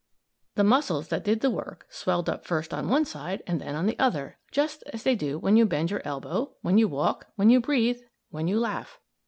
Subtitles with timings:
[0.55, 3.85] The muscles that did the work swelled up first on one side and then on
[3.85, 7.51] the other, just as they do when you bend your elbow, when you walk, when
[7.51, 7.99] you breathe,
[8.31, 8.99] when you laugh.